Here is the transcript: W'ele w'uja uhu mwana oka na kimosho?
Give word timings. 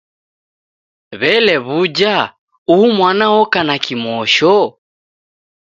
W'ele 1.19 1.55
w'uja 1.65 2.15
uhu 2.73 2.87
mwana 2.97 3.25
oka 3.41 3.59
na 3.67 3.75
kimosho? 3.85 4.55